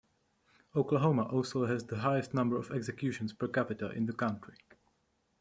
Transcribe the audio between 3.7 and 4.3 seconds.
in the